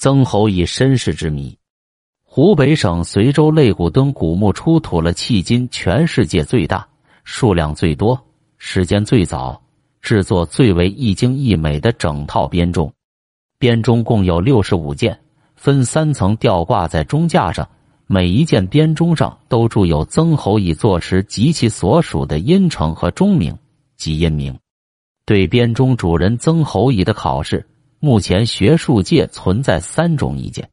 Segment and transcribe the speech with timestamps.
[0.00, 1.54] 曾侯乙身世之谜。
[2.24, 6.88] 湖北省随州擂鼓墩古墓出土了迄今全世界最大、
[7.22, 8.18] 数量最多、
[8.56, 9.60] 时间最早、
[10.00, 12.90] 制作最为一精一美的整套编钟。
[13.58, 15.20] 编钟共有六十五件，
[15.54, 17.68] 分三层吊挂在钟架上。
[18.06, 23.54] 每一件编钟上都铸有曾侯乙作词及其所属的音程和钟名
[23.98, 24.58] 及音名。
[25.26, 27.68] 对编钟主人曾侯乙的考试，
[28.02, 30.70] 目前学术界存在三种意见。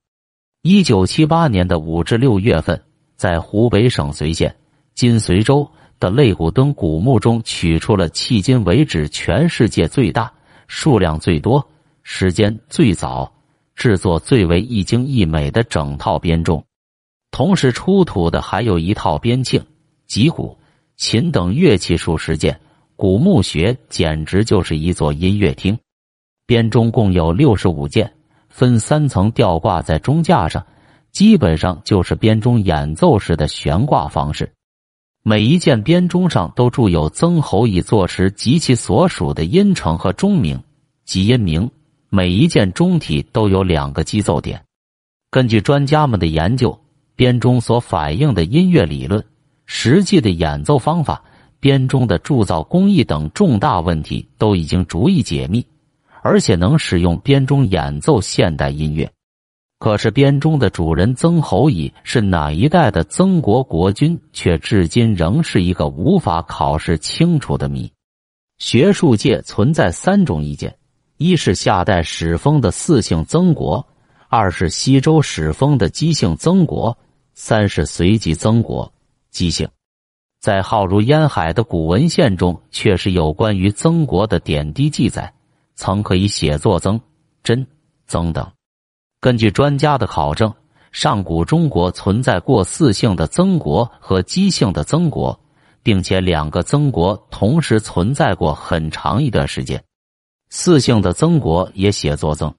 [0.61, 2.81] 一九七八年的五至六月份，
[3.17, 4.55] 在湖北省随县
[4.95, 10.31] （今随州）的肋骨墩古墓中取出了迄今为止全世界最大、
[10.67, 11.69] 数量最多、
[12.01, 13.29] 时间最早、
[13.75, 16.63] 制作最为一精一美的整套编钟。
[17.29, 19.61] 同时出土的还有一套编磬、
[20.05, 20.57] 击鼓、
[20.95, 22.57] 琴等乐器数十件，
[22.95, 25.77] 古墓学简直就是一座音乐厅。
[26.47, 28.11] 编钟共有六十五件，
[28.49, 30.65] 分三层吊挂在钟架上，
[31.11, 34.51] 基本上就是编钟演奏时的悬挂方式。
[35.23, 40.59] 每一件编钟上都铸有曾侯乙坐时及其所属的音程和钟名
[41.05, 41.69] 及音名。
[42.09, 44.63] 每一件钟体都有两个击奏点。
[45.29, 46.79] 根据专家们的研究。
[47.17, 49.25] 编钟所反映的音乐理论、
[49.65, 51.23] 实际的演奏方法、
[51.59, 55.65] 编钟的铸造工艺等重大问题都已经逐一解密，
[56.27, 59.09] 而且能使用编钟演奏现代音乐。
[59.79, 67.89] 可是，编钟的主人曾侯乙是哪一代的曾国国君，却至今仍是一个无法考试清楚的谜。
[68.57, 70.75] 学术界存在三种意见：
[71.15, 73.81] 一是夏代始封的四姓曾国；
[74.27, 76.97] 二是西周始封的姬姓曾国。
[77.35, 78.91] 三是随即曾国
[79.31, 79.65] 姬姓，
[80.41, 85.31] 在浩如烟海的古文献中，却是有关于曾国的点滴记载，
[85.77, 86.99] 曾可以写作曾、
[87.43, 87.65] 真、
[88.07, 88.45] 曾等。
[89.21, 90.53] 根据专家的考证，
[90.91, 95.39] 上古中国存在过四姓的曾国和姬姓的曾国，
[95.83, 99.81] 并且两个曾国同时存在过很长一段时间。
[100.49, 102.53] 四姓的曾国也写作曾，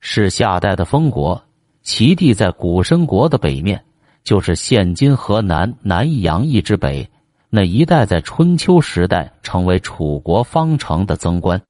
[0.00, 1.40] 是夏代的封国，
[1.82, 3.82] 其地在古申国的北面。
[4.22, 7.08] 就是现今河南南阳邑之北
[7.48, 11.60] 那一带，在春秋时代成为楚国方城的曾官。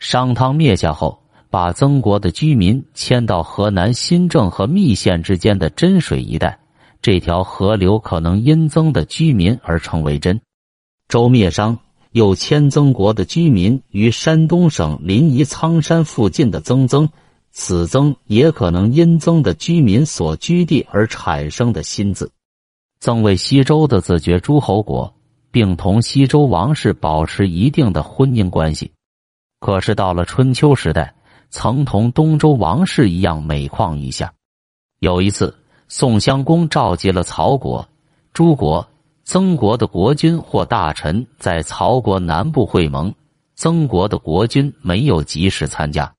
[0.00, 6.58] 商汤灭夏后，把曾国的居民迁到河南新郑和密县之间的真水一带，
[7.02, 10.40] 这条河流可能因曾的居民而称为真。
[11.06, 11.78] 周灭商，
[12.12, 17.08] 又迁曾国的居民于山东省临沂苍山附近的曾曾。
[17.52, 22.30] 此曾也可能因曾的居民所居地而产生的新字。
[23.00, 25.12] 曾为西周的子爵诸侯国，
[25.50, 28.92] 并同西周王室保持一定的婚姻关系。
[29.60, 31.14] 可是到了春秋时代，
[31.50, 34.32] 曾同东周王室一样每况愈下。
[35.00, 35.54] 有一次，
[35.86, 37.86] 宋襄公召集了曹国、
[38.32, 38.88] 诸国、
[39.24, 43.14] 曾国的国君或大臣在曹国南部会盟，
[43.54, 46.10] 曾国的国君没有及时参加。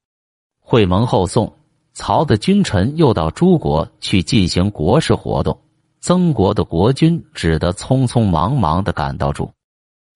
[0.60, 1.52] 会盟后，宋、
[1.94, 5.60] 曹的君臣又到诸国去进行国事活动，
[6.00, 9.52] 曾国的国君只得匆匆忙忙的赶到住。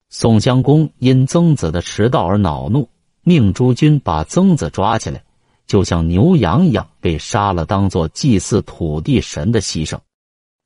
[0.09, 2.88] 宋襄公因曾子的迟到而恼怒，
[3.28, 5.24] 命诸军把曾子抓起来，
[5.66, 9.97] 就像牛羊一样被杀了，当做祭祀土地神的牺牲。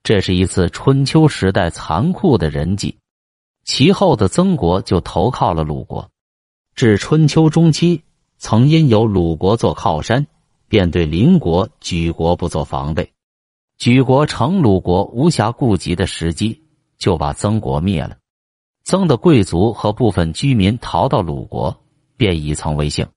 [0.04, 2.98] 这是一次春秋时代残酷的人祭。
[3.64, 6.12] 其后的曾国就投靠了鲁国，
[6.76, 8.04] 至春秋中期。
[8.38, 10.28] 曾因有鲁国做靠山，
[10.68, 13.12] 便对邻国举国不做防备。
[13.78, 16.62] 举国乘鲁国无暇顾及的时机，
[16.98, 18.18] 就把曾国灭了。
[18.84, 21.82] 曾的贵族和部分居民逃到鲁国，
[22.20, 23.08] 便以曾为姓。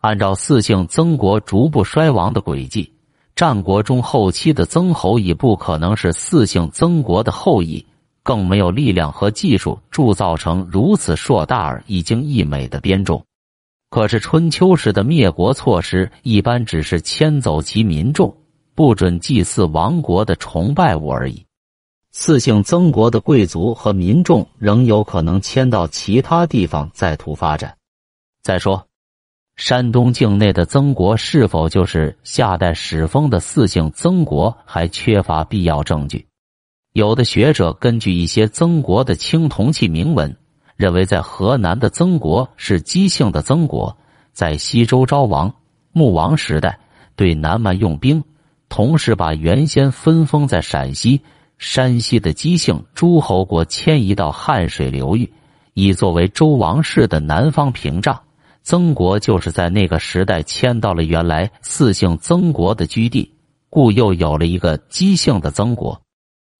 [0.00, 2.92] 按照四姓曾国逐步衰亡的轨迹，
[3.34, 7.84] 战国中后期的曾侯乙不可能是四姓曾国的后裔，
[8.22, 13.24] 更没有力量和技术铸造成如此硕大而一精一美的编钟。
[13.90, 18.36] 可是春秋时的灭国措施一般只是迁走其民众，
[18.76, 21.44] 不准祭祀亡国的崇拜物而已。
[22.12, 27.77] 四姓曾国的贵族和民众仍有可能迁到其他地方再图发展。
[28.42, 28.86] 再说，
[29.56, 36.26] 山东境内的曾国是否就是夏代始封的四姓曾国，还缺乏必要证据。
[36.92, 40.36] 有的学者根据一些曾国的青铜器铭文。
[40.76, 43.98] 认为在河南的曾国是姬姓的曾国，
[44.32, 45.52] 在西周昭王、
[45.90, 46.78] 穆王时代
[47.16, 48.22] 对南蛮用兵，
[48.68, 51.20] 同时把原先分封在陕西、
[51.58, 55.32] 山西的姬姓诸侯国迁移到汉水流域，
[55.74, 58.22] 以作为周王室的南方屏障。
[58.68, 63.32] 曾国就是在那个时代迁到了原来四姓曾国的居地，
[63.70, 65.98] 故又有了一个姬姓的曾国。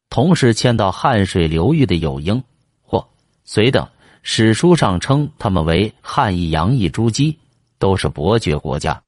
[0.08, 2.42] 同时迁到汉水流域的有英、
[2.80, 3.06] 或
[3.44, 3.86] 隋等，
[4.22, 7.38] 史书上称他们为汉义、杨义、朱姬，
[7.78, 9.02] 都是伯爵国家。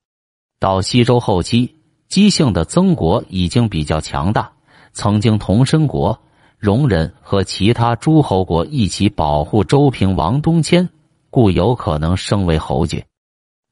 [0.58, 1.75] 到西周后期，
[2.06, 4.53] 姬姓的曾国已经比较强大，
[4.93, 6.20] 曾经同申国、
[6.58, 10.87] 容忍和其他诸侯国一起保护周平王东迁。
[11.31, 13.06] 故有可能升为侯爵。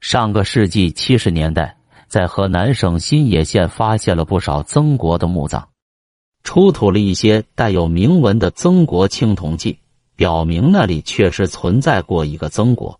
[0.01, 1.77] 上个世纪七十年代，
[2.07, 5.69] 在河南省新野县发现了不少曾国的墓葬，
[6.45, 9.81] 出土了一些带有铭文的曾国青铜器，
[10.15, 12.99] 表明那里确实存在过一个曾国。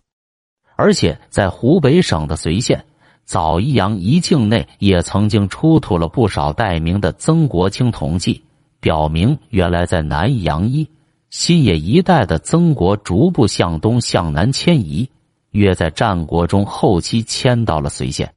[0.75, 2.85] 而且在湖北省的随县
[3.25, 8.43] 枣宜阳一境内，也曾经出土了不少带名的曾国青铜器，
[8.81, 10.89] 表明原来在南宜阳一。
[11.31, 15.11] 新野一带的曾国逐步向东向南迁移，
[15.51, 18.33] 约在战国中后期迁到了随县。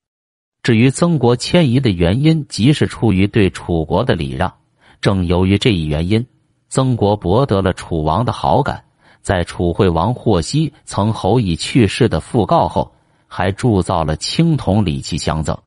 [0.62, 4.54] 至于曾国迁移的原因，即是出于对楚国的礼让。
[5.00, 6.28] 正由于这一原因，
[6.68, 8.84] 曾国博得了楚王的好感。
[9.22, 12.92] 在楚惠王获悉曾侯已去世的讣告后，
[13.28, 15.58] 还铸造了青铜礼器相赠。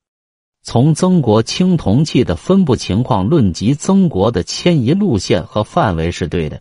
[0.63, 6.61] 从曾国青铜器的分布情况论及，曾国的迁移路线和范围是对的。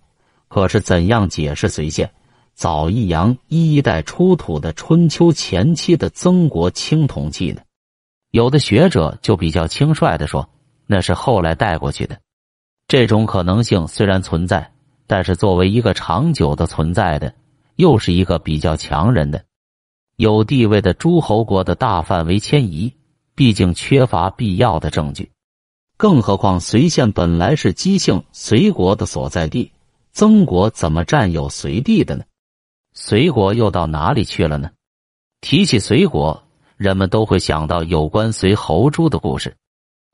[0.54, 2.12] 可是，怎样解释随县
[2.54, 7.62] 早益阳一带出土的春秋前期的曾国青铜器呢？
[8.30, 10.48] 有的学者就比较轻率的说，
[10.86, 12.20] 那是后来带过去的。
[12.88, 14.72] 这种可能性虽然存在，
[15.08, 17.34] 但是作为一个长久的存在的，
[17.78, 19.44] 又是一个比较强人的、
[20.18, 22.94] 有地位的诸侯国的大范围迁移，
[23.34, 25.32] 毕竟缺乏必要的证据。
[25.98, 29.72] 更何况，随县本来是姬姓随国的所在地。
[30.14, 32.24] 曾国怎么占有隋地的呢？
[32.94, 34.70] 隋国又到哪里去了呢？
[35.42, 36.44] 提起隋国，
[36.78, 39.58] 人们都会想到有关隋侯珠的故事。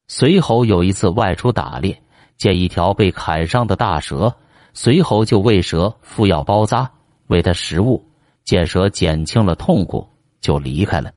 [0.07, 2.01] 隋侯有一次外出打猎，
[2.37, 4.33] 见一条被砍伤的大蛇，
[4.73, 6.89] 随侯就喂蛇敷药包扎，
[7.27, 8.05] 喂它食物。
[8.45, 10.07] 见蛇减轻了痛苦，
[10.39, 11.11] 就离开了。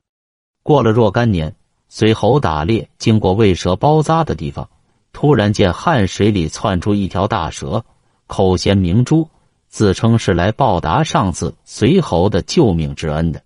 [0.61, 1.55] 过了若干年，
[1.87, 4.69] 随侯打猎经过喂蛇包扎的地方，
[5.13, 7.85] 突然见汗水里窜出一条大蛇。
[8.33, 9.29] 口衔明珠，
[9.67, 13.39] 自称是来报答上次随侯的救命之恩的。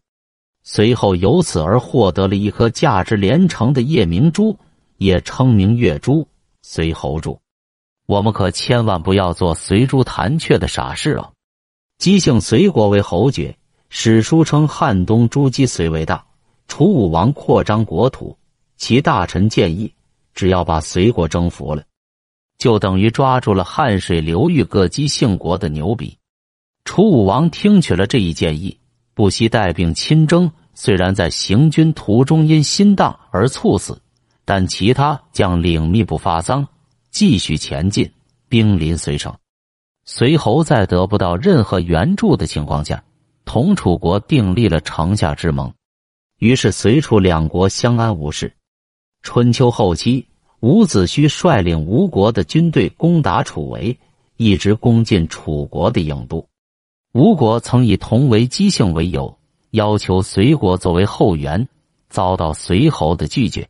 [0.63, 4.57] 随后由此而获得了一颗价值连城的夜明珠，
[4.95, 6.25] 也称名月珠、
[6.61, 7.37] 随侯珠。
[8.05, 11.33] 我们可千万不要做随珠弹雀的傻事哦！
[11.97, 13.57] 姬姓随国为侯爵，
[13.89, 16.25] 史书称汉东诸姬随为大。
[16.69, 18.37] 楚武王扩张国土，
[18.77, 19.93] 其大臣建议，
[20.33, 21.83] 只要把随国征服了。
[22.57, 26.17] 就等于抓住了汉水流域各姬姓国的牛鼻。
[26.85, 28.79] 楚武王听取了这一建议，
[29.13, 30.51] 不惜带病亲征。
[30.73, 33.99] 虽然在行军途中因心荡而猝死，
[34.45, 36.67] 但其他将领密不发丧，
[37.09, 38.11] 继续前进，
[38.47, 39.35] 兵临随城。
[40.05, 43.03] 随侯在得不到任何援助的情况下，
[43.43, 45.73] 同楚国订立了城下之盟。
[46.37, 48.53] 于是随楚两国相安无事。
[49.23, 50.27] 春秋后期。
[50.61, 53.97] 伍子胥率领吴国的军队攻打楚围，
[54.37, 56.47] 一直攻进楚国的郢都。
[57.13, 59.37] 吴国曾以同为姬姓为由，
[59.71, 61.67] 要求随国作为后援，
[62.09, 63.69] 遭到随侯的拒绝。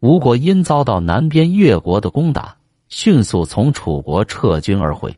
[0.00, 2.56] 吴国因遭到南边越国的攻打，
[2.88, 5.16] 迅速从楚国撤军而回。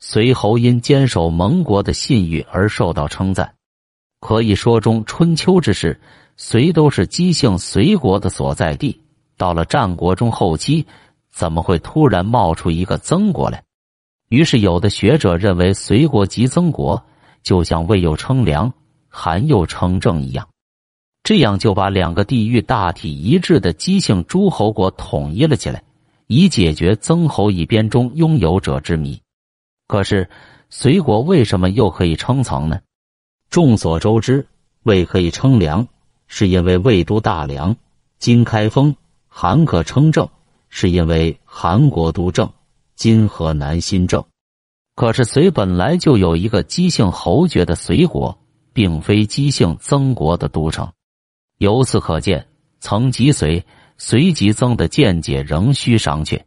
[0.00, 3.54] 随侯因坚守盟国的信誉而受到称赞。
[4.20, 6.00] 可以说，中春秋之时，
[6.36, 9.00] 随都是姬姓随国的所在地。
[9.38, 10.84] 到了战国中后期，
[11.30, 13.62] 怎么会突然冒出一个曾国来？
[14.28, 17.02] 于是有的学者认为，隋国及曾国，
[17.42, 18.70] 就像魏又称梁，
[19.08, 20.46] 韩又称郑一样，
[21.22, 25.82] 这样就把两个地域大体一致的姬姓诸侯国统一了起来，
[26.26, 29.18] 以解决曾侯一边中拥有者之谜。
[29.86, 30.28] 可是，
[30.68, 32.80] 隋国为什么又可以称曾呢？
[33.48, 34.46] 众所周知，
[34.82, 35.88] 魏可以称梁，
[36.26, 37.74] 是因为魏都大梁，
[38.18, 38.94] 今开封。
[39.28, 40.28] 韩可称郑，
[40.68, 42.50] 是因为韩国都郑，
[42.94, 44.24] 今河南新郑。
[44.94, 48.36] 可是隋本来就有一个姬姓侯爵的隋国，
[48.72, 50.92] 并非姬姓曾国的都城。
[51.58, 52.48] 由此可见，
[52.80, 53.64] 曾即隋，
[53.96, 56.42] 隋即曾的见解仍需商榷。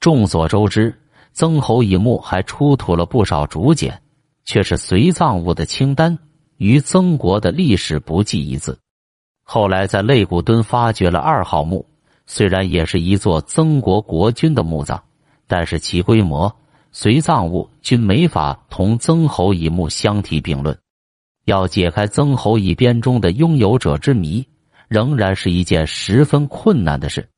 [0.00, 1.00] 众所周知，
[1.32, 4.02] 曾侯乙墓还出土了不少竹简，
[4.44, 6.18] 却是随葬物的清单，
[6.56, 8.78] 与曾国的历史不记一字。
[9.44, 11.86] 后来在擂鼓墩发掘了二号墓。
[12.26, 15.00] 虽然也是一座曾国国君的墓葬，
[15.46, 16.54] 但是其规模、
[16.90, 20.76] 随葬物均没法同曾侯乙墓相提并论。
[21.44, 24.44] 要解开曾侯乙编钟的拥有者之谜，
[24.88, 27.28] 仍然是一件十分困难的事。